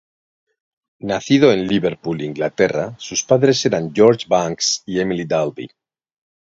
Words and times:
Nacido 1.11 1.51
en 1.51 1.67
Liverpool, 1.67 2.23
Inglaterra, 2.23 2.95
sus 2.97 3.21
padres 3.21 3.63
eran 3.67 3.93
George 3.93 4.25
Banks 4.27 4.81
y 4.87 4.99
Emily 4.99 5.25
Dalby. 5.25 5.69